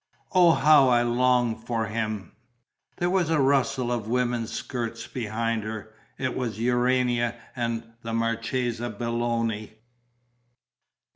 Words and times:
"Oh, 0.31 0.53
how 0.53 0.89
I 0.89 1.03
long 1.03 1.55
for 1.55 1.85
him!..." 1.85 2.31
There 2.97 3.07
was 3.11 3.29
a 3.29 3.39
rustle 3.39 3.91
of 3.91 4.07
women's 4.07 4.51
skirts 4.51 5.05
behind 5.05 5.61
her. 5.63 5.93
It 6.17 6.35
was 6.35 6.59
Urania 6.59 7.35
and 7.55 7.83
the 8.01 8.11
Marchesa 8.11 8.89
Belloni. 8.89 9.73